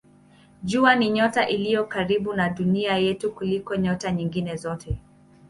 [0.63, 4.97] Jua ni nyota iliyo karibu na Dunia yetu kuliko nyota nyingine zote.